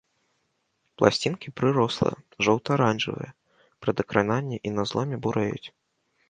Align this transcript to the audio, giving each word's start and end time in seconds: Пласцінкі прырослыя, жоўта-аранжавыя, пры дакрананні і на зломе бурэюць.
Пласцінкі 1.01 1.51
прырослыя, 1.59 2.13
жоўта-аранжавыя, 2.47 3.29
пры 3.85 3.91
дакрананні 4.01 4.57
і 4.71 4.73
на 4.79 4.83
зломе 4.95 5.17
бурэюць. 5.29 5.67